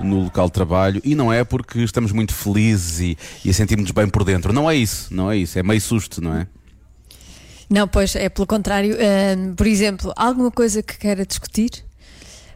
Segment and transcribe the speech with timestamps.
[0.00, 3.90] no local de trabalho e não é porque estamos muito felizes e, e a sentirmos
[3.90, 4.52] bem por dentro.
[4.52, 5.58] Não é isso, não é isso.
[5.58, 6.46] É meio susto, não é?
[7.68, 8.96] Não, pois é pelo contrário.
[8.96, 11.84] Ahm, por exemplo, alguma coisa que queira discutir?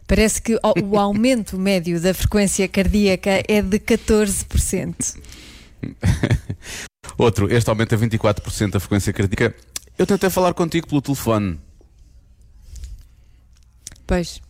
[0.07, 0.59] Parece que o,
[0.91, 5.17] o aumento médio da frequência cardíaca é de 14%.
[7.17, 9.55] Outro, este aumenta 24% da frequência cardíaca.
[9.97, 11.59] Eu tentei falar contigo pelo telefone.
[14.07, 14.41] Pois.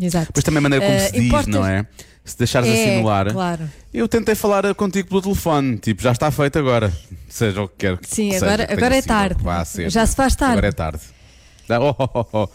[0.00, 0.26] Exato.
[0.26, 1.86] Depois também a maneira como Eh, se diz, importa- não é?
[2.24, 3.32] Se deixares É, assim no ar.
[3.32, 3.68] claro.
[3.92, 6.92] Eu tentei falar contigo pelo telefone, tipo, já está feito agora.
[7.28, 9.42] Seja o que quer que Sim, seja, agora- que agora é tarde.
[9.74, 9.90] que.
[9.90, 10.52] Já se faz tarde.
[10.52, 11.00] Agora é tarde.
[11.70, 12.48] Oh, oh, oh, oh.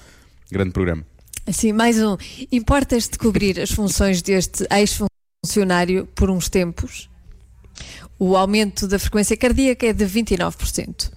[0.51, 1.03] Grande programa.
[1.47, 2.17] Assim, mais um.
[2.51, 7.09] Importas de cobrir as funções deste ex-funcionário por uns tempos?
[8.17, 11.11] O aumento da frequência cardíaca é de 29%.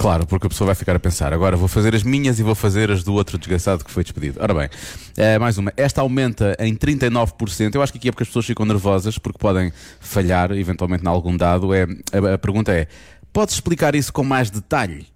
[0.00, 2.54] Claro, porque a pessoa vai ficar a pensar, agora vou fazer as minhas e vou
[2.54, 4.40] fazer as do outro desgraçado que foi despedido.
[4.40, 4.70] Ora bem,
[5.14, 5.70] eh, mais uma.
[5.76, 7.74] Esta aumenta em 39%.
[7.74, 9.70] Eu acho que aqui é porque as pessoas ficam nervosas porque podem
[10.00, 11.74] falhar, eventualmente, em algum dado.
[11.74, 11.82] É,
[12.32, 12.88] a, pergunta é:
[13.30, 15.06] podes explicar isso com mais detalhe?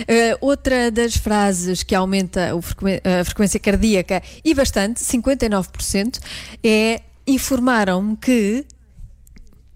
[0.00, 6.20] Uh, outra das frases que aumenta a frequência cardíaca e bastante, 59%,
[6.62, 8.66] é informaram-me que.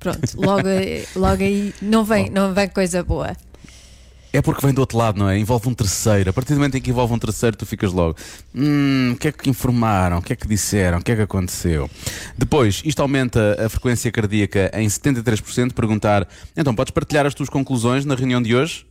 [0.01, 3.37] Pronto, logo, aí- logo aí não vem, não vem coisa boa.
[4.31, 5.39] É porque vem do outro lado, não é?
[5.39, 6.29] Envolve um terceiro.
[6.29, 8.15] A partir do momento em que envolve um terceiro, tu ficas logo.
[8.55, 10.19] Hum, o que é que informaram?
[10.19, 10.99] O que é que disseram?
[10.99, 11.91] O que é que aconteceu?
[12.37, 15.73] Depois, isto aumenta a frequência cardíaca em 73%.
[15.73, 18.87] Perguntar, então, podes partilhar as tuas conclusões na reunião de hoje?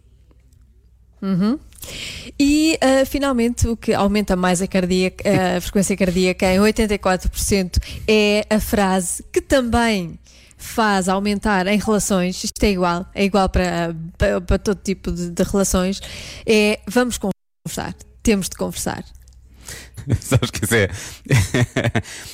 [2.39, 8.45] E uh, finalmente o que aumenta mais a, cardíaca- a frequência cardíaca em 84% é
[8.49, 10.19] a frase que também
[10.57, 15.29] faz aumentar em relações, isto é igual, é igual para, para, para todo tipo de,
[15.29, 16.01] de relações,
[16.45, 19.03] é vamos conversar, temos de conversar.
[20.21, 20.89] Sabes que isso é.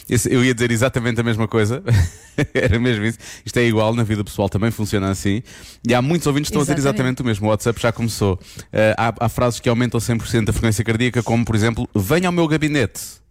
[0.30, 1.84] Eu ia dizer exatamente a mesma coisa.
[2.54, 3.18] Era mesmo isso.
[3.46, 5.42] Isto é igual, na vida pessoal também funciona assim.
[5.88, 7.20] E há muitos ouvintes que estão a dizer Exatamente.
[7.20, 7.48] exatamente o mesmo.
[7.48, 8.40] O WhatsApp já começou.
[8.72, 12.32] Eh, há, há frases que aumentam 100% da frequência cardíaca, como por exemplo, venha ao
[12.32, 13.23] meu gabinete.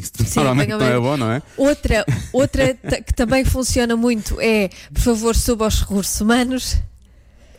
[0.00, 1.42] Isso normalmente venha ao não é bom, não é?
[1.56, 2.74] Outra, outra
[3.06, 6.76] que também funciona muito é, por favor, suba aos recursos humanos.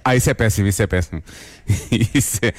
[0.03, 1.22] Ah, isso é péssimo, isso é péssimo.
[2.16, 2.53] Isso é,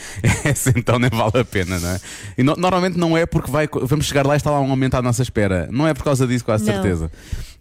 [0.48, 2.00] essa então nem vale a pena, não é?
[2.38, 4.94] E no- normalmente não é porque vai, vamos chegar lá e está lá um aumento
[4.94, 5.69] à nossa espera.
[5.72, 6.72] Não é por causa disso, quase Não.
[6.72, 7.10] certeza.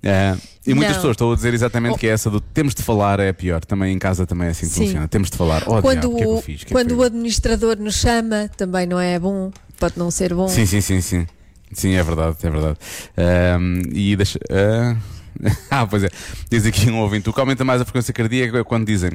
[0.03, 0.35] Eh,
[0.67, 1.01] e muitas Não.
[1.01, 1.97] pessoas estão a dizer exatamente Oh.
[1.97, 3.65] que é essa do temos de falar é a pior.
[3.65, 4.85] Também em casa também é assim que Sim.
[4.85, 5.07] funciona.
[5.07, 5.63] Temos de falar.
[5.65, 6.57] Oh, quando diabo, o que é que eu o, fiz?
[6.59, 6.97] Que é que quando foi?
[6.97, 10.47] o administrador nos chama, também não é bom, pode não ser bom.
[10.47, 11.27] Sim, sim, sim, sim.
[11.73, 12.77] Sim, é verdade, é verdade.
[13.17, 14.39] Ahm, e deixa.
[14.49, 14.95] ah,
[15.69, 16.09] Ah, pois é.
[16.49, 19.11] Diz aqui um ouvinte: o que aumenta mais a frequência cardíaca é quando dizem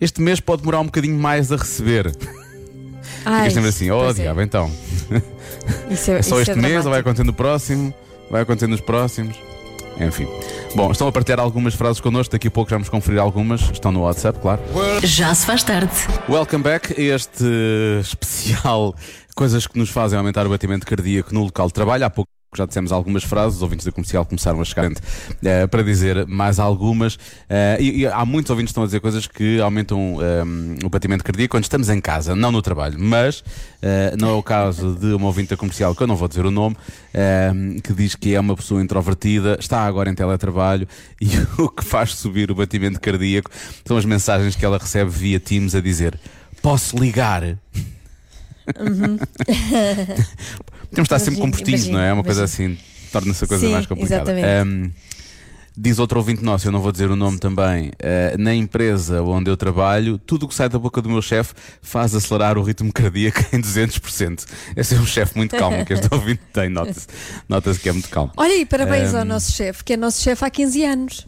[0.00, 2.12] este mês pode demorar um bocadinho mais a receber.
[3.24, 4.12] Ai, Ficas sempre assim: oh, é.
[4.12, 4.70] diabo, então.
[5.90, 7.92] Isso é, É só isso este é mês ou vai acontecer no próximo?
[8.30, 9.36] Vai acontecer nos próximos?
[10.00, 10.28] Enfim.
[10.74, 13.62] Bom, estão a partilhar algumas frases connosco, daqui a pouco já vamos conferir algumas.
[13.62, 14.60] Estão no WhatsApp, claro.
[15.02, 15.90] Já se faz tarde.
[16.28, 17.44] Welcome back a este
[18.00, 18.94] especial
[19.38, 22.04] Coisas que nos fazem aumentar o batimento cardíaco no local de trabalho.
[22.04, 24.90] Há pouco já dissemos algumas frases, os ouvintes da comercial começaram a chegar
[25.44, 27.16] eh, para dizer mais algumas.
[27.48, 30.42] Eh, e, e há muitos ouvintes que estão a dizer coisas que aumentam eh,
[30.84, 32.98] o batimento cardíaco quando estamos em casa, não no trabalho.
[32.98, 33.44] Mas
[33.80, 36.44] eh, não é o caso de uma ouvinte da comercial, que eu não vou dizer
[36.44, 36.76] o nome,
[37.84, 40.88] que diz que é uma pessoa introvertida, está agora em teletrabalho
[41.22, 41.28] e
[41.62, 43.52] o que faz subir o batimento cardíaco
[43.84, 46.18] são as mensagens que ela recebe via Teams a dizer:
[46.60, 47.56] Posso ligar?
[50.90, 52.10] Temos de estar sempre com postinhos, não é?
[52.10, 52.74] É uma coisa imagino.
[52.74, 54.32] assim, torna-se a coisa Sim, mais complicada.
[54.32, 54.68] exatamente.
[54.68, 54.90] Um,
[55.76, 59.50] diz outro ouvinte nosso, eu não vou dizer o nome também, uh, na empresa onde
[59.50, 62.92] eu trabalho, tudo o que sai da boca do meu chefe faz acelerar o ritmo
[62.92, 64.44] cardíaco em 200%.
[64.76, 67.06] Esse é um chefe muito calmo que este ouvinte tem, nota-se
[67.48, 68.32] nota que é muito calmo.
[68.36, 71.26] Olha aí, parabéns ao Um, nosso chefe, que é nosso chefe há 15 anos.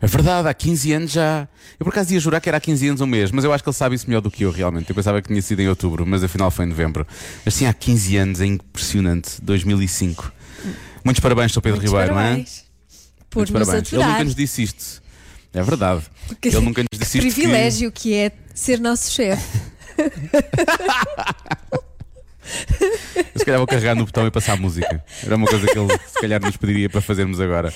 [0.00, 1.48] É verdade, há 15 anos já.
[1.78, 3.62] Eu por acaso ia jurar que era há 15 anos um mês, mas eu acho
[3.62, 4.88] que ele sabe isso melhor do que eu realmente.
[4.88, 7.06] Eu pensava que tinha sido em outubro, mas afinal foi em novembro.
[7.44, 9.40] Mas sim, há 15 anos, é impressionante.
[9.42, 10.32] 2005.
[11.04, 11.60] Muitos parabéns, Sr.
[11.60, 12.64] Pedro Muitos Ribeiro, parabéns.
[13.30, 13.46] Por não é?
[13.46, 13.92] Muitos nos parabéns.
[13.92, 14.12] Ele aturar.
[14.12, 15.02] nunca nos disse isto.
[15.52, 16.02] É verdade.
[16.40, 17.26] Que- Ele nunca nos que disse isto.
[17.28, 18.14] que- privilégio que...
[18.14, 19.58] é ser nosso chefe.
[23.36, 25.02] Se calhar vou carregar no botão e passar a música.
[25.24, 27.72] Era uma coisa que ele se calhar nos pediria para fazermos agora.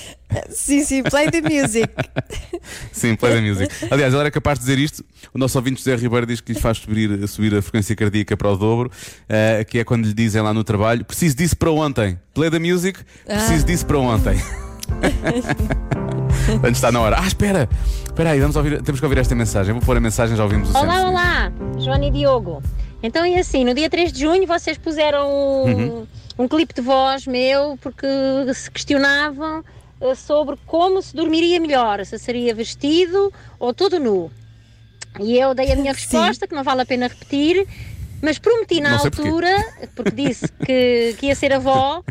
[0.49, 1.87] Sim, sim, play the music.
[2.91, 3.73] Sim, play the music.
[3.89, 5.03] Aliás, ele era capaz de dizer isto.
[5.33, 8.49] O nosso ouvinte José Ribeiro diz que lhe faz subir, subir a frequência cardíaca para
[8.49, 12.19] o dobro, uh, que é quando lhe dizem lá no trabalho: preciso disso para ontem.
[12.33, 13.67] Play the music, preciso ah.
[13.67, 14.41] disso para ontem.
[16.63, 17.17] Antes está na hora.
[17.19, 17.69] Ah, espera!
[18.05, 19.73] Espera aí, vamos ouvir, temos que ouvir esta mensagem.
[19.73, 22.61] Vou pôr a mensagem, já ouvimos o Olá, olá, Joana e Diogo.
[23.03, 26.07] Então é assim, no dia 3 de junho vocês puseram um, uhum.
[26.39, 28.07] um clipe de voz meu porque
[28.55, 29.61] se questionavam
[29.99, 34.31] eh, sobre como se dormiria melhor, se seria vestido ou todo nu.
[35.19, 36.47] E eu dei a minha resposta, Sim.
[36.47, 37.67] que não vale a pena repetir,
[38.21, 39.89] mas prometi na altura, porquê.
[39.95, 42.01] porque disse que, que ia ser avó,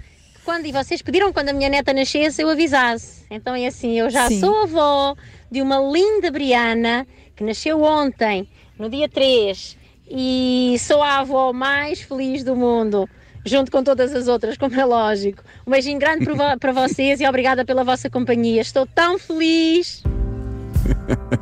[0.45, 3.25] quando, e vocês pediram quando a minha neta nascesse eu avisasse.
[3.31, 4.41] Então é assim, eu já Sim.
[4.41, 5.17] sou avó
[5.51, 8.47] de uma linda Briana que nasceu ontem,
[8.79, 9.79] no dia 3,
[10.15, 13.09] e sou a avó mais feliz do mundo,
[13.47, 15.43] junto com todas as outras, como é lógico.
[15.67, 16.27] Um beijinho grande
[16.61, 18.61] para vocês e obrigada pela vossa companhia.
[18.61, 20.03] Estou tão feliz.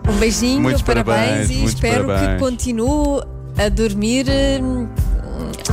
[0.08, 2.34] Um beijinho, muitos parabéns, parabéns e espero parabéns.
[2.34, 3.22] que continue
[3.58, 4.26] a dormir
[4.62, 4.88] hum,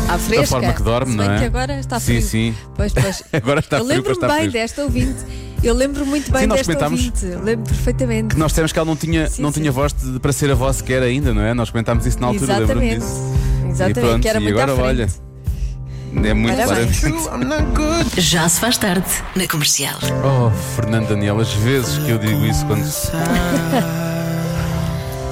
[0.09, 0.41] à fresca.
[0.41, 1.39] Da forma que dorme, não é?
[1.39, 2.21] que agora está frio.
[2.21, 2.55] Sim, sim.
[2.75, 3.23] Pois, pois.
[3.31, 5.46] agora está Eu lembro-me bem desta ouvinte.
[5.67, 7.25] Eu lembro muito bem Sim, nós desta ouvinte.
[7.25, 8.35] Lembro perfeitamente.
[8.35, 9.59] Que nós temos que ela não tinha, sim, não sim.
[9.59, 11.53] tinha voz de, para ser a voz sequer ainda, não é?
[11.53, 13.33] Nós comentámos isso na altura, lembro-me disso.
[13.69, 15.07] Exatamente, e pronto, que era e agora olha.
[16.23, 18.21] É muito claramente.
[18.21, 19.05] Já se faz tarde
[19.35, 19.99] na comercial.
[20.23, 22.83] Oh, Fernando Daniel, as vezes que eu digo isso quando.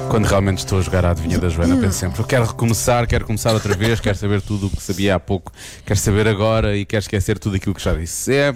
[0.08, 3.26] Quando realmente estou a jogar a adivinha da Joana, penso sempre: eu quero recomeçar, quero
[3.26, 5.52] começar outra vez, quero saber tudo o que sabia há pouco,
[5.84, 8.32] quero saber agora e quero esquecer tudo aquilo que já disse.
[8.32, 8.54] É,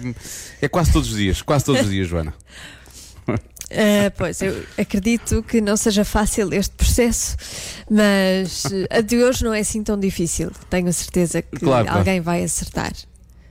[0.61, 2.33] é quase todos os dias, quase todos os dias, Joana.
[3.27, 7.35] Uh, pois, eu acredito que não seja fácil este processo,
[7.89, 10.51] mas a de hoje não é assim tão difícil.
[10.69, 12.23] Tenho a certeza que claro, alguém claro.
[12.23, 12.93] vai acertar.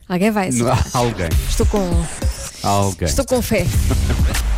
[0.08, 0.86] Alguém vai acertar.
[0.92, 1.28] Alguém.
[1.48, 2.06] Estou com.
[2.62, 3.08] Alguém.
[3.08, 3.64] Estou com fé.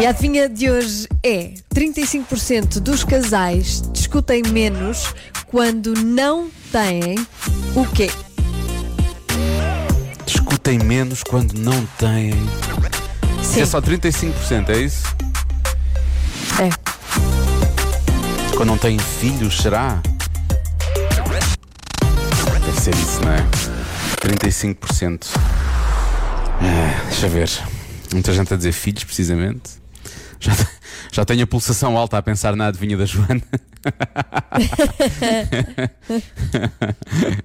[0.00, 5.14] E a adivinha de hoje é: 35% dos casais discutem menos
[5.46, 7.14] quando não têm
[7.74, 8.10] o quê?
[10.26, 12.32] Discutem menos quando não têm.
[13.42, 13.60] Sim.
[13.60, 15.04] É só 35%, é isso?
[16.60, 16.70] É.
[18.56, 20.00] Quando não têm filhos, será?
[22.64, 23.46] Deve ser isso, não é?
[24.20, 25.26] 35%.
[26.62, 27.73] É, deixa eu ver.
[28.14, 29.72] Muita gente a dizer filhos, precisamente.
[30.38, 30.52] Já,
[31.12, 33.42] já tenho a pulsação alta a pensar na adivinha da Joana.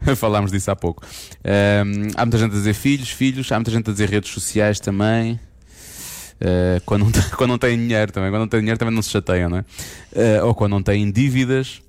[0.15, 1.03] Falámos disso há pouco.
[1.43, 4.79] Um, há muita gente a dizer filhos, filhos, há muita gente a dizer redes sociais
[4.79, 5.39] também.
[6.39, 9.01] Uh, quando, não tem, quando não têm dinheiro também, quando não têm dinheiro também não
[9.01, 9.65] se chateiam, não é?
[10.41, 11.81] Uh, ou quando não têm dívidas,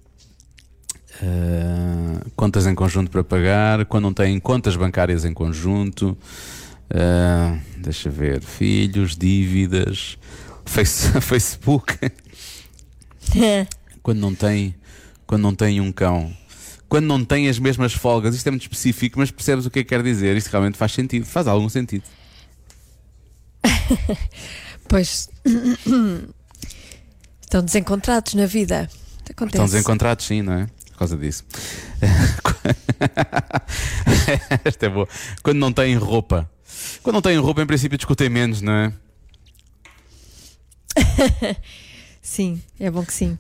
[1.23, 6.17] uh, contas em conjunto para pagar, quando não têm contas bancárias em conjunto.
[6.91, 8.43] Uh, deixa ver.
[8.43, 10.19] Filhos, dívidas,
[10.65, 11.97] face, Facebook.
[14.03, 14.75] quando não tem,
[15.27, 16.35] quando não tem um cão.
[16.89, 19.85] Quando não tem as mesmas folgas, isto é muito específico, mas percebes o que é
[19.85, 20.37] que quer dizer?
[20.37, 22.03] Isto realmente faz sentido, faz algum sentido.
[24.89, 25.31] pois
[27.41, 28.91] estão desencontrados na vida.
[29.31, 29.57] Acontece.
[29.57, 30.67] Estão desencontrados, sim, não é?
[30.91, 31.45] Por causa disso.
[34.65, 35.09] Esta é boa.
[35.45, 36.51] Quando não têm roupa.
[37.03, 38.93] Quando não têm roupa, em princípio, discutem menos, não é?
[42.21, 43.39] sim, é bom que sim.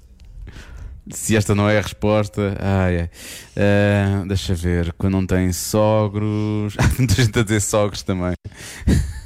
[1.13, 3.11] Se esta não é a resposta, ai, ai.
[3.57, 4.93] Uh, deixa ver.
[4.93, 6.75] Quando não tem sogros.
[6.79, 8.35] Há muita gente a dizer sogros também.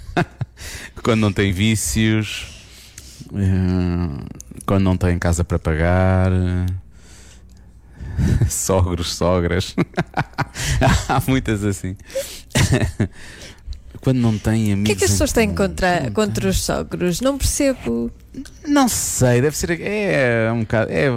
[1.03, 2.47] quando não tem vícios.
[3.27, 4.25] Uh,
[4.65, 6.31] quando não tem casa para pagar.
[8.49, 9.75] Sogros, sogras.
[11.09, 11.97] Há muitas assim.
[14.01, 14.83] Quando não têm amigos.
[14.83, 17.21] O que é que as pessoas têm contra, contra os sogros?
[17.21, 18.11] Não percebo.
[18.67, 19.81] Não sei, deve ser.
[19.81, 20.91] É um bocado.
[20.91, 21.09] É,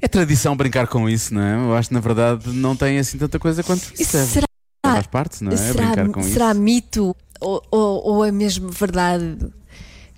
[0.00, 1.54] é tradição brincar com isso, não é?
[1.54, 4.16] Eu acho que na verdade não tem assim tanta coisa quanto isso.
[4.16, 4.24] É.
[4.24, 4.46] Será,
[4.82, 5.56] faz parte, não é?
[5.56, 6.60] Será, brincar com será isso.
[6.60, 9.38] mito ou, ou, ou é mesmo verdade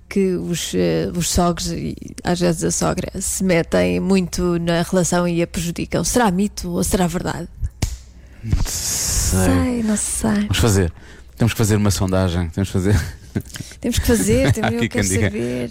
[0.09, 5.27] que os, uh, os sogros e às vezes a sogra se metem muito na relação
[5.27, 6.03] e a prejudicam?
[6.03, 7.47] Será mito ou será verdade?
[8.43, 9.39] Não sei.
[9.45, 10.31] sei não sei.
[10.31, 10.93] Vamos fazer.
[11.37, 12.49] Temos que fazer uma sondagem.
[12.49, 13.17] Temos que fazer.
[13.79, 15.27] Temos que fazer, temos que quem diga...
[15.27, 15.69] saber.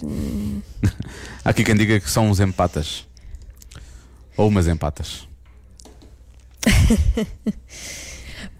[1.43, 3.05] Há aqui quem diga que são uns empatas.
[4.37, 5.27] Ou umas empatas.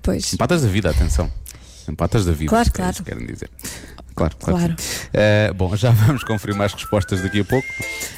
[0.03, 0.33] pois.
[0.33, 1.31] Empatas da vida, atenção.
[1.87, 2.49] Empatas da vida.
[2.49, 3.03] Claro, claro.
[3.03, 3.49] Querem dizer.
[4.17, 4.59] Claro, claro.
[4.59, 4.73] claro.
[4.73, 7.67] Uh, bom, já vamos confirmar as respostas daqui a pouco.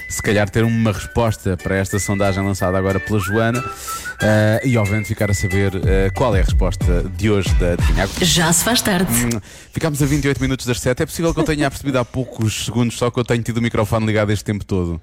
[0.10, 3.60] Se calhar ter uma resposta para esta sondagem lançada agora pela Joana.
[3.60, 5.80] Uh, e obviamente ficar a saber uh,
[6.16, 8.08] qual é a resposta de hoje da adivinha.
[8.22, 9.12] Já se faz tarde.
[9.12, 9.40] Hum,
[9.74, 11.04] Ficámos a 28 minutos das 7.
[11.04, 13.62] É possível que eu tenha percebido há poucos segundos só que eu tenho tido o
[13.62, 15.02] microfone ligado este tempo todo.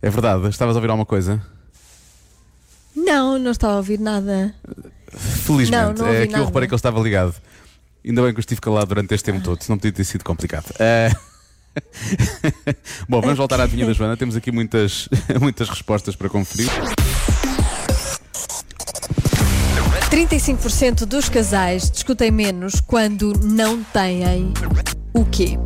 [0.00, 0.48] É verdade?
[0.48, 1.42] Estavas a ouvir alguma coisa?
[2.94, 4.54] Não, não estava a ouvir nada.
[5.08, 6.00] Felizmente.
[6.00, 7.34] Não, não é que eu reparei que ele estava ligado.
[8.06, 10.72] Ainda bem que eu estive calado durante este tempo todo, senão podia ter sido complicado.
[10.78, 11.10] Eh,
[13.08, 14.16] Bom, vamos voltar à adivinha da Joana.
[14.16, 15.08] Temos aqui muitas,
[15.40, 16.68] muitas respostas para conferir.
[20.10, 24.52] 35% dos casais discutem menos quando não têm
[25.12, 25.58] o quê?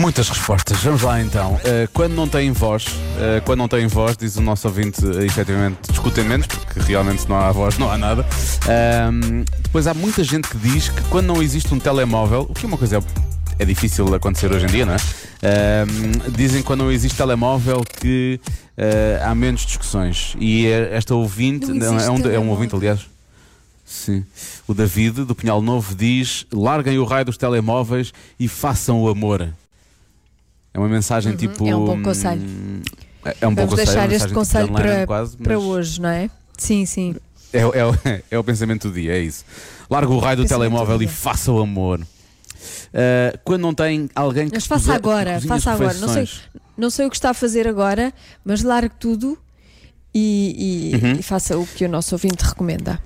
[0.00, 0.82] Muitas respostas.
[0.82, 1.56] Vamos lá então.
[1.56, 5.20] Uh, quando não têm voz, uh, quando não têm voz, diz o nosso ouvinte, uh,
[5.20, 8.26] efetivamente discutem menos, porque realmente se não há voz não há nada.
[8.66, 12.64] Ahm, depois há muita gente que diz que quando não existe um telemóvel, o que
[12.64, 13.04] é uma coisa
[13.58, 14.96] é difícil acontecer hoje em dia, não é?
[14.96, 18.40] Ahm, dizem que quando não existe telemóvel que
[18.78, 20.34] uh, há menos discussões.
[20.40, 23.00] E eh, esta ouvinte, Não não, é, um, é um ouvinte, aliás.
[23.84, 24.24] Sim.
[24.66, 29.52] O David, do Pinhal Novo, diz: larguem o raio dos telemóveis e façam o amor.
[30.72, 31.66] É uma mensagem tipo.
[31.66, 32.40] é um bom conselho.
[32.42, 32.80] hum,
[33.24, 35.36] É é um bom Vamos conselho, deixar uma este mensagem tipo conselho Lennon para, quase,
[35.36, 36.30] para mas hoje, não é?
[36.56, 37.16] Sim, sim.
[37.52, 39.44] É, o- é, é o pensamento do dia, é isso.
[39.90, 42.00] Larga o raio do telemóvel do e faça o amor.
[42.94, 45.94] Ah, quando não tem alguém que Mas faça agora, faça agora.
[45.94, 46.28] Não sei,
[46.76, 48.12] não sei o que está a fazer agora,
[48.44, 49.36] mas largue tudo
[50.14, 51.12] e, e- Uhum.
[51.18, 53.00] e faça o que o nosso ouvinte recomenda.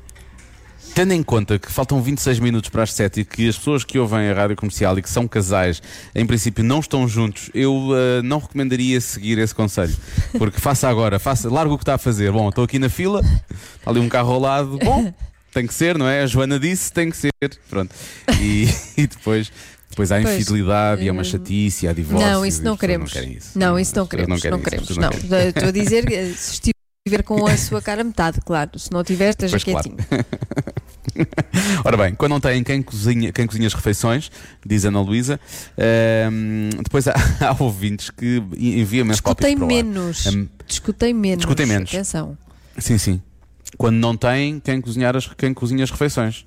[0.94, 3.98] Tendo em conta que faltam 26 minutos para as 7 e que as pessoas que
[3.98, 5.82] ouvem a rádio comercial e que são casais,
[6.14, 9.94] em princípio não estão juntos, eu ah, não recomendaria seguir esse conselho.
[10.38, 12.30] Porque faça agora, faça, larga o que está a fazer.
[12.30, 13.22] Bom, estou aqui na fila,
[13.76, 14.78] está ali um carro ao lado.
[14.84, 15.12] Bom,
[15.52, 16.22] tem que ser, não é?
[16.22, 17.32] A Joana disse, tem que ser.
[17.68, 17.92] Pronto.
[18.40, 19.50] E, e depois.
[19.90, 22.28] Depois há Pois, infidelidade e há uma hum, chatice, há divórcio.
[22.28, 23.14] não, isso não queremos.
[23.14, 23.58] Não, isso.
[23.58, 24.28] Não, isso não queremos.
[24.28, 24.96] Não, isso, queremos.
[24.96, 25.48] Não, pessoas querem.
[25.48, 28.76] estou a dizer que se estiver com a sua cara metade, claro.
[28.76, 29.94] Se não tiver, esteja Pois, claro.
[31.84, 34.30] Ora bem, quando não tem quem cozinha, quem cozinha as refeições,
[34.64, 35.38] diz Ana Luísa,
[35.78, 40.26] ehm, depois há, há ouvintes que enviam esse Discutem menos.
[40.26, 41.38] Hum, Discutem menos.
[41.38, 41.90] Discutem menos.
[41.90, 42.36] Atenção.
[42.78, 43.22] Sim, sim.
[43.76, 46.44] Quando não tem quem, cozinhar as, quem cozinha as refeições.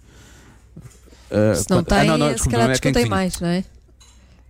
[1.31, 3.39] Ah, Se não quando- ah, tem, não, não, se desculpa, calhar não é discutem mais,
[3.39, 3.63] não é?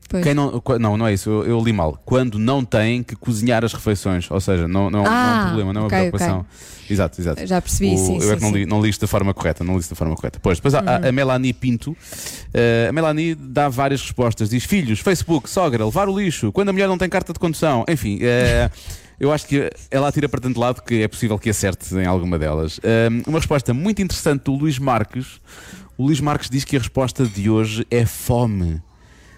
[0.09, 0.23] Pois.
[0.23, 2.01] Quem não, não, não é isso, eu, eu li mal.
[2.05, 5.47] Quando não tem que cozinhar as refeições, ou seja, não, não, não é Ah, um
[5.47, 6.45] problema, não é uma ok, preocupação.
[6.89, 7.45] Exato, exato.
[7.45, 8.55] Já percebi, O- sim, eu sim, é que não sim.
[8.55, 10.39] Li, não li isto da forma correta, não li isto da forma correta.
[10.41, 11.95] Pois, depois há a, a Melanie Pinto.
[12.53, 14.49] eh, a Melanie dá várias respostas.
[14.49, 17.83] Diz: Filhos, Facebook, sogra, levar o lixo, quando a mulher não tem carta de condução.
[17.89, 18.69] Enfim, eh,
[19.19, 22.39] eu acho que ela atira para tanto lado que é possível que acerte em alguma
[22.39, 22.79] delas.
[22.81, 25.41] Eh, uma resposta muito interessante do Luís Marques.
[25.97, 28.81] O Luís Marques diz que a resposta de hoje é fome.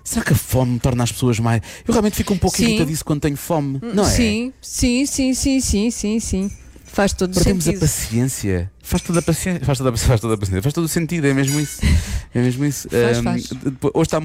[0.09, 1.61] Será que a fome torna as pessoas mais.
[1.87, 2.63] Eu realmente fico um pouco Sim.
[2.65, 4.09] irritadiço quando tenho fome, não é?
[4.09, 6.51] Sim, sim, sim, sim, sim, sim, sim.
[6.83, 7.81] Faz todo Perdemos a sentido.
[7.81, 8.71] paciência.
[8.81, 9.63] Faz toda a paciência.
[9.63, 10.63] Faz toda a, faz toda a paciência.
[10.63, 11.79] Faz todo o sentido, é mesmo isso.
[12.33, 12.89] É mesmo isso.
[12.91, 13.49] Faz, Ahm, faz.
[13.93, 14.19] hoje está.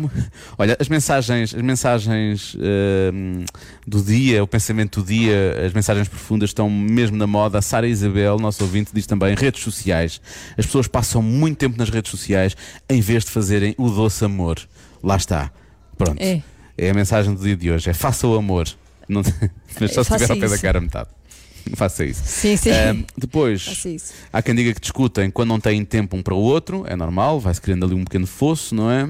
[0.57, 3.45] Olha, as mensagens, as mensagens ahm,
[3.87, 7.59] do dia, o pensamento do dia, as mensagens profundas estão mesmo na moda.
[7.59, 10.19] A Sara Isabel, nosso ouvinte, diz também redes sociais.
[10.57, 12.57] As pessoas passam muito tempo nas redes sociais
[12.88, 14.59] em vez de fazerem o doce amor.
[15.03, 15.53] Lá está.
[15.97, 16.21] Pronto.
[16.21, 16.43] É.
[16.77, 17.91] É a mensagem do dia de hoje.
[17.91, 18.69] É faça o amor.
[19.09, 19.23] Não,
[19.81, 21.09] mas só se estiver ao pé da cara metade.
[21.77, 22.23] Faça isso.
[22.25, 22.71] Sim, sim.
[22.71, 24.13] Ahm, depois, isso.
[24.31, 27.41] há quem diga que discutem quando não têm tempo um para o outro, é normal,
[27.41, 29.09] vai-se criando ali um pequeno fosso, não é?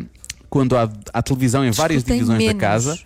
[0.48, 2.54] Quando há, há televisão em várias Discutem divisões menos.
[2.54, 2.98] da casa,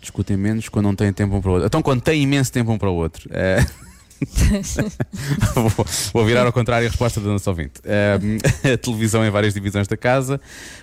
[0.00, 1.66] discutem menos quando não têm tempo um para o outro.
[1.68, 3.28] Então, quando têm imenso tempo um para o outro.
[3.32, 3.64] é-
[5.54, 7.80] vou, vou virar ao contrário a resposta do nosso ouvinte.
[7.84, 8.38] Ahm,
[8.72, 10.40] a televisão em várias divisões da casa,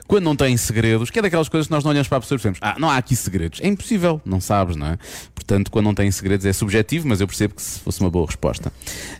[0.08, 2.38] quando não têm segredos, que é daquelas coisas que nós não olhamos para a pessoa
[2.38, 3.60] e percebemos: ah, não há aqui segredos.
[3.62, 4.98] É impossível, não sabes, não é?
[5.34, 8.26] Portanto, quando não têm segredos é subjetivo, mas eu percebo que se fosse uma boa
[8.26, 8.72] resposta.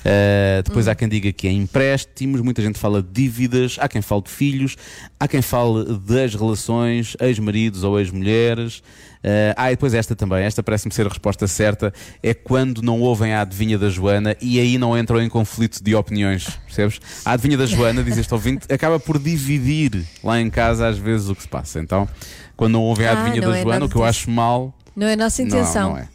[0.04, 4.02] Ah, depois há quem diga que é empréstimos, muita gente fala de dívidas, há quem
[4.02, 4.76] fale de filhos,
[5.20, 8.82] há quem fale das relações, ex-maridos ou ex-mulheres.
[9.26, 11.92] Ah, ah, e depois esta também, esta parece-me ser a resposta certa,
[12.22, 15.96] é quando não ouvem a adivinha da Joana e aí não entram em conflito de
[15.96, 17.00] opiniões, percebes?
[17.26, 21.28] A adivinha da Joana, diz este ouvinte, acaba por dividir lá em casa às vezes
[21.28, 21.80] o que se passa.
[21.80, 22.08] Então,
[22.56, 24.72] quando não ouvem a Ah, adivinha não da é Joana, o que eu acho mal
[24.96, 25.84] Não é a nossa intenção.
[25.84, 26.08] não, não é.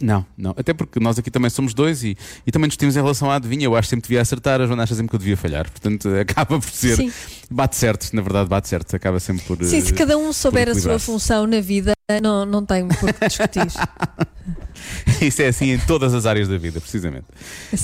[0.00, 0.54] Não, não.
[0.56, 3.64] Até porque nós aqui também somos dois e, e também discutimos em relação à adivinha.
[3.64, 5.70] Eu acho que sempre devia acertar, a Joana acha sempre que eu devia falhar.
[5.70, 6.96] Portanto, acaba por ser.
[6.96, 7.12] Sim.
[7.50, 8.94] Bate certo, na verdade, bate certo.
[8.94, 9.62] Acaba sempre por.
[9.64, 13.12] Sim, se eh, cada um souber a sua função na vida, não, não tem por
[13.12, 13.66] que discutir.
[15.20, 17.24] Isso é assim em todas as áreas da vida, precisamente.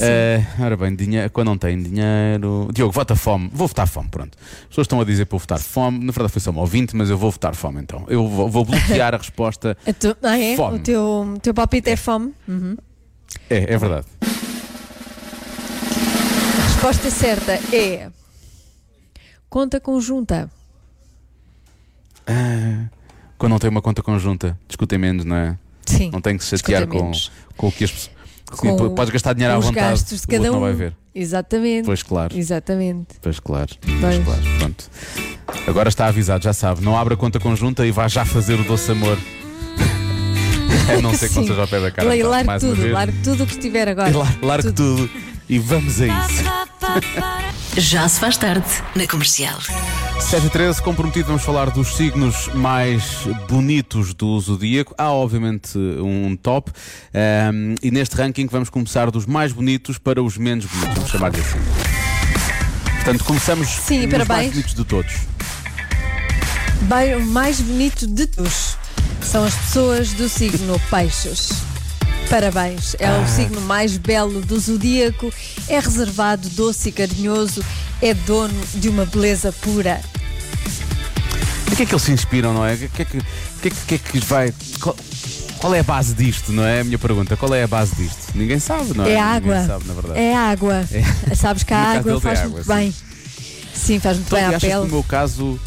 [0.01, 2.69] Eh, ora bem, dinheiro, quando não tem dinheiro.
[2.73, 3.49] Diogo, vota fome.
[3.53, 4.37] Vou votar fome, pronto.
[4.63, 5.99] As pessoas estão a dizer para eu votar fome.
[6.05, 8.05] Na verdade, foi só um ouvinte, mas eu vou votar fome então.
[8.09, 9.77] Eu vou, vou bloquear a resposta.
[9.87, 10.57] A tu- ah, é?
[10.57, 10.77] Fome.
[10.77, 12.35] O teu, teu palpite é fome?
[12.47, 12.77] Uhum.
[13.49, 14.07] É, é verdade.
[16.61, 18.09] A resposta certa é.
[19.49, 20.51] Conta conjunta.
[22.27, 22.87] Ah,
[23.39, 25.57] quando não tem uma conta conjunta, discutem menos, não é?
[25.89, 26.11] Sim.
[26.13, 27.11] Não tem que se chatear com,
[27.57, 28.19] com o que as pessoas.
[28.55, 29.91] Sim, Com podes gastar dinheiro à vontade.
[29.91, 30.53] gastos de cada um.
[30.55, 30.95] não vai ver.
[31.15, 31.85] Exatamente.
[31.85, 32.37] Pois claro.
[32.37, 33.09] Exatamente.
[33.21, 33.71] Pois claro.
[33.81, 34.01] Pois.
[34.01, 34.41] Pois claro.
[34.59, 34.85] Pronto.
[35.67, 36.83] Agora está avisado, já sabe.
[36.83, 39.19] Não abra conta conjunta e vá já fazer o doce amor.
[40.97, 42.09] a não ser que não seja ao pé da cara.
[42.09, 44.17] Largue então, mais uma tudo, largue tudo o que estiver agora.
[44.17, 45.11] Lar- Largue tudo.
[45.49, 46.45] E vamos a isso.
[47.77, 49.59] Já se faz tarde na comercial.
[50.21, 53.03] 7 e 13, comprometido, vamos falar dos signos mais
[53.49, 54.95] bonitos do zodíaco.
[54.99, 56.71] Há, obviamente, um top.
[57.15, 60.95] Ahm, e neste ranking vamos começar dos mais bonitos para os menos bonitos.
[60.95, 61.59] Vamos chamar-lhe assim.
[62.97, 64.51] Portanto, começamos Sim, nos mais parabéns.
[64.53, 65.15] bonitos de todos.
[66.83, 68.77] Bem, o mais bonito de todos
[69.23, 71.68] são as pessoas do signo Peixes.
[72.29, 73.21] Parabéns, é Ah.
[73.25, 75.33] o signo mais belo do zodíaco,
[75.67, 77.65] é reservado, doce e carinhoso,
[78.03, 80.01] é dono de uma beleza pura.
[81.73, 82.75] Em que é que eles se inspiram, não é?
[82.75, 83.19] O que é que,
[83.63, 84.53] que, é que, que é que vai.
[84.81, 84.95] Qual,
[85.59, 86.81] qual é a base disto, não é?
[86.81, 87.37] A minha pergunta.
[87.37, 88.33] Qual é a base disto?
[88.35, 89.13] Ninguém sabe, não é?
[89.13, 89.67] É água.
[89.67, 89.85] Sabe.
[90.15, 90.85] É água.
[91.35, 92.75] Sabes que a água é faz água, muito sim.
[92.75, 92.95] bem.
[93.75, 94.81] Sim, faz muito Então, bem à achas que pele.
[94.81, 95.59] no meu caso,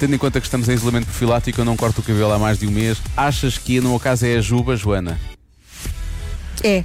[0.00, 2.58] tendo em conta que estamos em isolamento profilático, eu não corto o cabelo há mais
[2.58, 5.18] de um mês, achas que no meu caso é a juba, Joana?
[6.62, 6.84] É.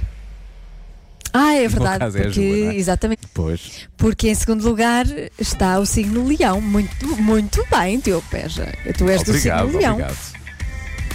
[1.32, 1.98] Ah, é verdade.
[1.98, 2.76] caso é porque, Juba, não é?
[2.76, 3.20] Exatamente.
[3.34, 3.88] Pois.
[3.96, 5.06] Porque em segundo lugar
[5.38, 6.60] está o signo Leão.
[6.60, 8.66] Muito, muito bem, Diogo Peja.
[8.96, 9.92] Tu és do obrigado, signo Leão.
[9.94, 10.37] obrigado.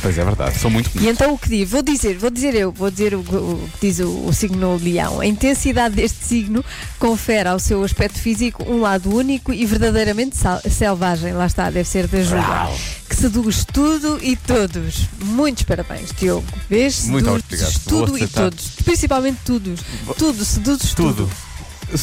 [0.03, 1.13] Pois é verdade, são muito E bonitos.
[1.15, 1.69] então o que diz?
[1.69, 5.21] Vou dizer, vou dizer eu, vou dizer o, o que diz o, o signo leão.
[5.21, 6.63] A intensidade deste signo
[6.99, 11.31] confere ao seu aspecto físico um lado único e verdadeiramente sal- selvagem.
[11.31, 12.69] Lá está, deve ser da Juba.
[13.09, 15.07] Que seduz tudo e todos.
[15.23, 16.45] Muitos parabéns, Diogo.
[16.69, 17.05] Vês?
[17.05, 17.79] Muito obrigado.
[17.87, 18.67] Tudo e todos.
[18.83, 19.73] Principalmente tudo.
[20.17, 21.15] Tudo, seduzes tudo.
[21.27, 21.29] Tudo.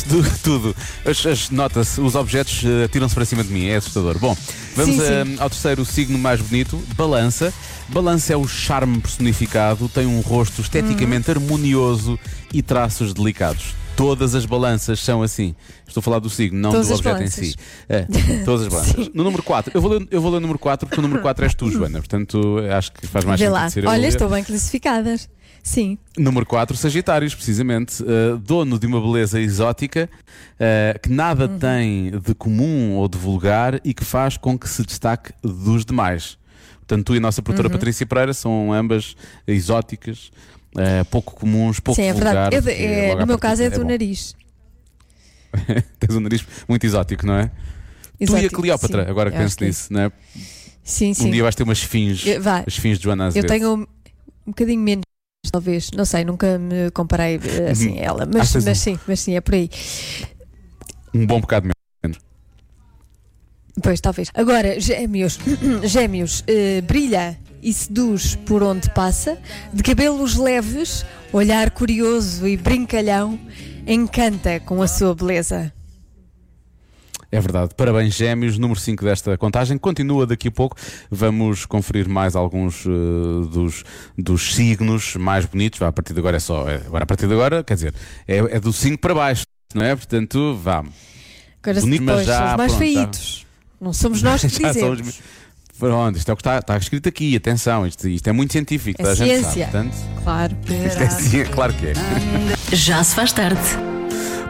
[0.09, 0.77] Tudo, tudo.
[1.05, 4.19] As, as notas, os objetos eh, tiram-se para cima de mim, é assustador.
[4.19, 4.37] Bom,
[4.77, 5.37] vamos Sim, eh, sim.
[5.41, 7.53] ao terceiro signo mais bonito, balança.
[7.93, 11.37] Balança é o charme personificado, tem um rosto esteticamente Uhum.
[11.37, 12.19] harmonioso
[12.53, 13.75] e traços delicados.
[13.97, 15.55] Todas as balanças são assim.
[15.87, 17.55] Estou a falar do signo, não Todas do as objeto em si.
[17.89, 18.07] É,
[18.45, 19.11] todas as balanças.
[19.13, 21.21] No número 4, eu vou, ler, eu vou ler o número 4 porque o número
[21.21, 21.99] 4 és tu, Joana.
[21.99, 23.69] Portanto, acho que faz mais Vê sentido lá.
[23.71, 24.09] ser eu a Olha, ler.
[24.09, 25.29] estou bem classificadas.
[25.63, 25.99] Sim.
[26.17, 28.03] Número 4, Sagitários, precisamente.
[28.03, 30.09] Uh, dono de uma beleza exótica
[30.55, 31.59] uh, que nada Uhum.
[31.59, 36.39] tem de comum ou de vulgar e que faz com que se destaque dos demais.
[36.91, 37.73] Portanto, tu e a nossa produtora Uhum.
[37.73, 39.15] Patrícia Pereira são ambas
[39.47, 40.33] exóticas,
[40.75, 42.57] uh, pouco comuns, pouco Sim, é verdade.
[42.57, 42.67] vulgares.
[42.81, 43.91] Eu- é, no meu caso é partida do bom.
[43.93, 44.35] nariz.
[46.01, 47.47] Tens um nariz muito exótico, não é?
[47.47, 49.11] tu e a Exótico, Cleópatra, sim.
[49.11, 50.13] agora que Eu penso que é nisso, não é?
[50.83, 51.29] Sim, sim.
[51.29, 52.61] Um dia vais ter uma esfinge, Eu- vai.
[52.63, 53.49] a esfinge de Joana Eu Azevedo.
[53.49, 53.87] tenho um, um
[54.49, 55.05] bocadinho menos,
[55.53, 55.93] talvez.
[55.93, 58.27] Não sei, nunca me comparei eh, assim a ela.
[58.33, 59.71] Mas, mas sim, mas sim, é por aí.
[61.15, 61.80] Um bom bocado menos.
[63.83, 64.31] Pois, talvez.
[64.35, 65.39] Agora, gêmeos.
[65.85, 69.39] gêmeos, eh, brilha e seduz por onde passa,
[69.73, 73.39] de cabelos leves, olhar curioso e brincalhão,
[73.87, 75.73] encanta com a sua beleza.
[77.33, 77.75] É verdade.
[77.77, 78.59] Parabéns, Gêmeos.
[78.59, 79.79] Número 5 desta contagem.
[79.79, 80.77] Continua daqui a pouco.
[81.09, 82.89] Vamos conferir mais alguns eh,
[83.53, 83.85] dos,
[84.19, 85.81] dos signos mais bonitos.
[85.81, 86.69] A partir de agora é só.
[86.69, 87.95] é- agora, a partir de agora, quer dizer,
[88.27, 89.95] é, é do 5 para baixo, não é?
[89.95, 90.93] Portanto, vamos.
[91.63, 93.47] Agora, Bonito, depois, já, os mais pronto, já- feitos.
[93.81, 95.01] Não somos nós que dizemos.
[95.03, 95.15] me-
[95.79, 97.35] Pronto, isto é o que está, está escrito aqui.
[97.35, 99.01] Atenção, isto, isto é muito científico.
[99.01, 99.67] É a gente ciência.
[99.71, 99.89] sabe.
[99.89, 100.57] Portanto, Claro.
[100.87, 101.93] isto é ciência, claro que é.
[102.77, 103.61] Já se faz tarde.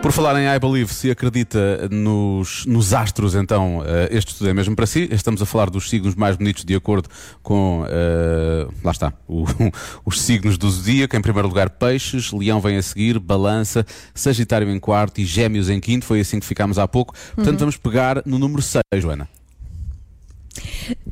[0.03, 4.55] Por falar em I Believe, se acredita nos, nos astros, então eh, este estudo é
[4.55, 5.07] mesmo para si.
[5.13, 7.07] Estamos a falar dos signos mais bonitos de acordo
[7.43, 7.85] com.
[7.87, 9.45] eh, lá está, o-
[10.07, 11.15] os signos do zodíaco.
[11.15, 13.85] Em primeiro lugar, Peixes, Leão vem a seguir, Balança,
[14.15, 16.07] Sagitário em quarto e Gêmeos em quinto.
[16.07, 17.15] Foi assim que ficámos há pouco.
[17.37, 19.29] Portanto, vamos pegar no número 6, Joana.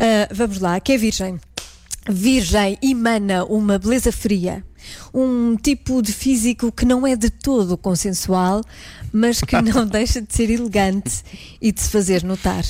[0.01, 1.39] Ah, vamos lá, que é virgem.
[2.09, 4.65] Virgem emana uma beleza fria,
[5.13, 8.63] um tipo de físico que não é de todo consensual,
[9.13, 11.23] mas que não deixa de ser elegante
[11.61, 12.65] e de se fazer notar.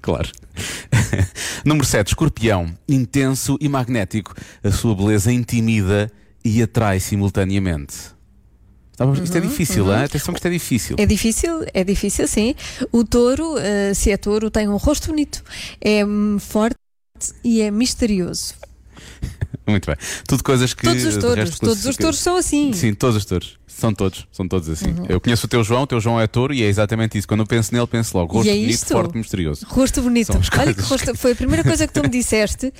[0.00, 0.30] Claro.
[1.64, 4.34] número 7, Escorpião, intenso e magnético.
[4.62, 6.10] A sua beleza intimida
[6.44, 7.94] e atrai simultaneamente.
[8.92, 10.04] Estava- Isto é difícil, hein?
[10.04, 10.96] atenção que isto é difícil.
[10.98, 12.54] É difícil, é difícil, sim.
[12.92, 15.42] O touro, ah, se é touro, tem um rosto bonito,
[15.80, 16.76] é hum, forte
[17.42, 18.54] e é misterioso.
[19.66, 19.96] Muito bem.
[20.26, 20.82] Tudo coisas que.
[20.82, 22.72] Todos os touros, todos os touros são assim.
[22.72, 23.58] Sim, todos os touros.
[23.66, 24.90] São todos, são todos assim.
[24.90, 25.06] Uhum.
[25.08, 27.26] Eu conheço o teu João, o teu João é touro e é exatamente isso.
[27.26, 28.34] Quando eu penso nele, penso logo.
[28.34, 28.92] Rosto é bonito, isto?
[28.92, 29.66] forte misterioso.
[29.68, 30.32] Rosto bonito.
[30.58, 31.16] Olha que rosto.
[31.16, 32.72] Foi a primeira coisa que tu me disseste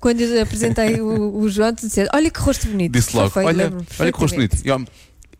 [0.00, 1.74] quando eu apresentei o, o João.
[1.74, 2.92] Tu disseste: Olha que rosto bonito.
[2.92, 4.50] Disse logo, Foi, olha, olha que rosto bonito.
[4.50, 4.90] perfeitamente.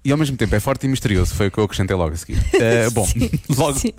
[0.05, 2.17] E ao, mesmo tempo é forte e misterioso, foi o que eu acrescentei logo a
[2.17, 2.38] seguir.
[2.55, 3.07] Eh, bom,
[3.57, 3.93] logo, sim.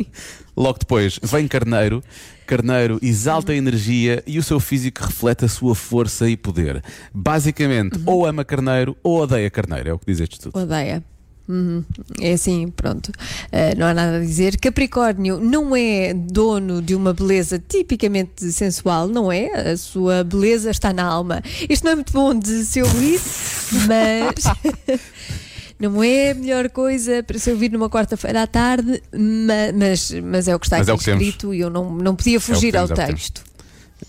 [0.55, 2.03] logo depois vem Carneiro.
[2.45, 6.83] Carneiro exalta a energia e o seu físico reflete a sua força e poder.
[7.13, 8.03] Basicamente, Uhum.
[8.05, 10.59] ou ama Carneiro ou odeia Carneiro, é o que diz este estudo.
[10.59, 11.01] Odeia.
[11.47, 11.83] Uhum.
[12.21, 13.07] É assim, pronto.
[13.07, 14.57] Uh, não há nada a dizer.
[14.59, 19.71] Capricórnio não é dono de uma beleza tipicamente sensual, não é?
[19.71, 21.41] A sua beleza está na alma.
[21.69, 23.19] Isto não é muito bom de se ouvir,
[23.87, 24.99] mas.
[25.89, 30.47] Não é a melhor coisa para se ouvir numa quarta-feira à tarde, ma- mas, mas
[30.47, 31.23] é o que está Mas é aqui o que temos.
[31.23, 33.13] escrito e eu não, não podia fugir ao é o que temos.
[33.13, 33.43] texto.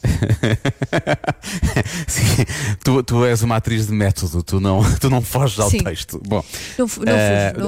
[2.06, 2.44] Sim,
[2.82, 5.78] tu, tu és uma atriz de método, tu não, tu não foges ao Sim.
[5.78, 6.20] texto.
[6.26, 6.42] Bom,
[6.78, 7.12] Não, não fujo, não,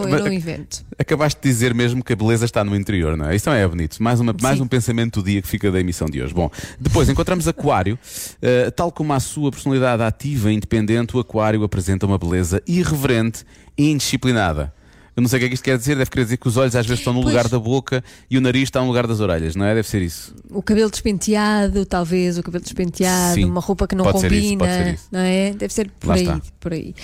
[0.02, 0.84] eu mas- não invento.
[0.98, 3.36] Acabaste de dizer mesmo que a beleza está no interior, não é?
[3.36, 4.02] Isso é bonito.
[4.02, 6.34] Mais, uma, mais um pensamento do dia que fica da emissão de hoje.
[6.34, 7.98] Bom, depois encontramos Aquário.
[8.36, 13.44] Uh, tal como a sua personalidade ativa e independente, o Aquário apresenta uma beleza irreverente
[13.76, 14.72] e indisciplinada.
[15.16, 16.56] Eu não sei o que é que isto quer dizer, deve querer dizer que os
[16.58, 17.32] olhos às vezes estão no Pois.
[17.34, 19.74] lugar da boca e o nariz está no lugar das orelhas, não é?
[19.74, 20.34] Deve ser isso.
[20.50, 24.64] O cabelo despenteado, talvez, o cabelo despenteado, Sim, uma roupa que não pode isso, combina,
[24.66, 25.08] ser isso.
[25.10, 25.52] não é?
[25.52, 26.40] Deve ser por Lá aí, está.
[26.60, 26.94] por aí.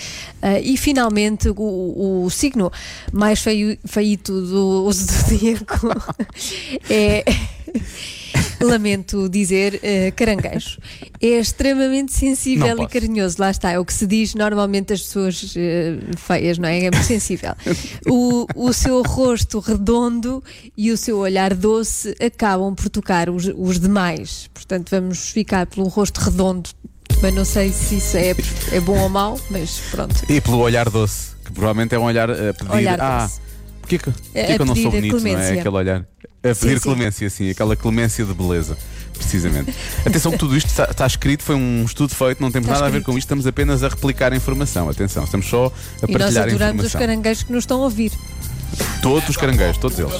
[0.41, 2.71] Ah, e finalmente o, o signo
[3.11, 5.89] mais feio, feito do, do zodíaco
[6.89, 7.23] é
[8.61, 10.79] lamento dizer eh, caranguejo.
[11.21, 13.37] É extremamente sensível e carinhoso.
[13.39, 16.85] Lá está, é o que se diz normalmente das pessoas eh, feias, não é?
[16.85, 17.53] É muito sensível.
[18.07, 20.43] O, o seu rosto redondo
[20.77, 24.49] e o seu olhar doce acabam por tocar os, os demais.
[24.53, 26.69] Portanto, vamos ficar pelo rosto redondo.
[27.21, 28.35] Mas não sei se isso é,
[28.71, 30.25] é bom ou mau, mas pronto.
[30.27, 32.71] E pelo olhar doce, que provavelmente é um olhar a pedir.
[32.71, 33.42] Olhar ah, doce.
[33.83, 35.51] Porquê que, porquê A que eu não sou bonito, não é?
[35.59, 36.05] Aquele olhar.
[36.43, 36.79] A pedir sim.
[36.79, 38.77] clemência, sim, aquela clemência de beleza.
[39.13, 39.73] Precisamente.
[40.05, 42.87] Atenção que tudo isto está, está escrito, foi um estudo feito, não temos Está nada
[42.87, 43.05] a ver escrito.
[43.13, 44.89] com isto, estamos apenas a replicar a informação.
[44.89, 46.99] Atenção, estamos só a E nós partilhar a adoramos os informação.
[46.99, 48.11] caranguejos que nos estão a ouvir.
[49.01, 50.13] Todos os caranguejos, todos eles.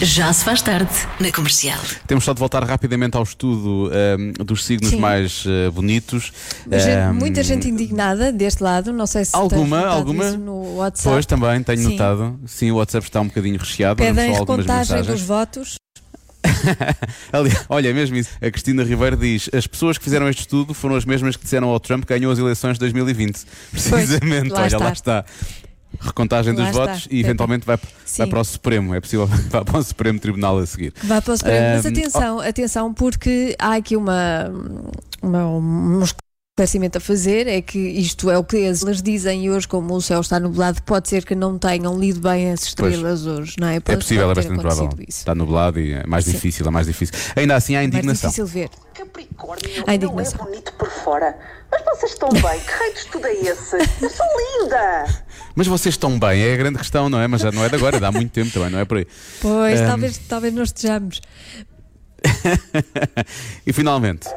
[0.00, 1.78] Já se faz tarde na comercial.
[2.06, 4.98] Temos só de voltar rapidamente ao estudo ahm, dos signos Sim.
[5.00, 6.32] mais ah, bonitos.
[6.70, 10.24] Gente- Ahm, muita gente indignada deste lado, não sei se tens Alguma, notado alguma?
[10.28, 11.08] isso no WhatsApp.
[11.14, 11.90] Pois também, tenho Sim.
[11.90, 12.40] notado.
[12.46, 14.02] Sim, o WhatsApp está um bocadinho recheado.
[14.02, 15.20] vamos Pedem só algumas recontagem mensagens.
[15.20, 15.74] dos votos.
[17.32, 18.30] Ali, olha, é mesmo isso.
[18.40, 21.68] A Cristina Ribeiro diz: as pessoas que fizeram este estudo foram as mesmas que disseram
[21.68, 23.44] ao Trump que ganhou as eleições de 2020.
[23.70, 24.78] Precisamente, lá olha, está.
[24.78, 25.24] lá está.
[26.00, 26.86] Recontagem Lá dos está.
[26.86, 27.78] votos e eventualmente vai,
[28.18, 28.94] vai para o Supremo.
[28.94, 30.92] É possível vá para o Supremo Tribunal a seguir.
[31.02, 31.66] Vai para o Supremo.
[31.74, 34.50] Mas Ahm, atenção, atenção, porque há aqui uma,
[35.22, 36.02] uma, um
[36.60, 40.00] esclarecimento a fazer: é que isto é o que elas dizem e hoje, como o
[40.00, 43.76] céu está nublado, pode ser que não tenham lido bem as estrelas hoje, não é?
[43.76, 45.04] É Pode- possível, é pode ter bastante provável.
[45.06, 45.18] Isso.
[45.18, 46.32] Está nublado e é mais Sim.
[46.32, 47.14] difícil, é mais difícil.
[47.36, 48.30] Ainda assim há É mais indignação.
[48.30, 48.70] difícil ver.
[48.94, 50.44] Capricórnio A não é indignação.
[50.46, 51.38] bonito por fora.
[51.70, 52.60] Mas vocês estão bem.
[52.60, 53.76] Que raio de estudo é esse?
[54.00, 54.26] Eu sou
[54.62, 55.04] linda.
[55.54, 57.26] Mas vocês estão bem, é a grande questão, não é?
[57.28, 59.06] Mas já não é de agora, é há muito tempo também, não é por aí.
[59.42, 59.86] Pois, Ahm.
[59.88, 61.20] talvez, talvez não estejamos.
[63.66, 64.28] E finalmente,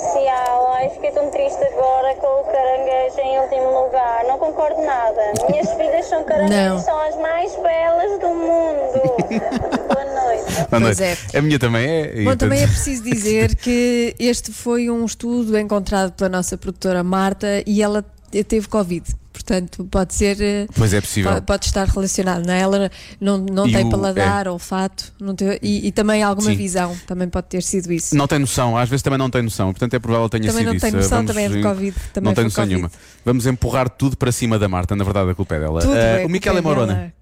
[0.00, 0.72] comercial.
[0.74, 4.24] Ai, fiquei tão triste agora com o caranguejo em último lugar.
[4.24, 5.20] Não concordo nada.
[5.48, 6.26] Minhas filhas são Não.
[6.26, 9.00] caranguejos, são as mais belas do mundo.
[9.90, 10.54] Boa noite.
[10.54, 11.02] boa Pois noite.
[11.34, 11.38] é.
[11.38, 12.20] a minha também é.
[12.20, 17.02] e Bom, também é preciso dizer que este foi um estudo encontrado pela nossa produtora
[17.02, 18.04] Marta e ela
[18.48, 19.04] teve Covid.
[19.50, 20.40] Portanto, pode ser.
[20.40, 21.32] eh, Pois é possível.
[21.32, 22.60] Pode, pode estar relacionado, não é?
[22.60, 26.56] Ela não, não E tem o- paladar, olfato não tem- e, e também alguma Sim.
[26.56, 26.96] visão.
[27.04, 28.14] Também pode ter sido isso.
[28.14, 30.58] Não tem noção, às vezes também não tem noção, portanto é provável que tenha também
[30.60, 30.86] sido não isso.
[30.86, 31.96] tem noção, Vamos- também é de Covid.
[32.12, 32.74] Também não tem noção Covid.
[32.76, 32.92] nenhuma.
[33.24, 35.80] Vamos empurrar tudo para cima da Marta, na verdade a culpa é dela.
[35.80, 36.94] Tudo Eh, é o Miquel é Morona.
[36.94, 37.12] dela.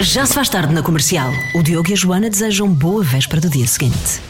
[0.00, 1.32] Já se faz tarde na comercial.
[1.56, 4.20] O Diogo e a Joana desejam boa véspera do dia seguinte.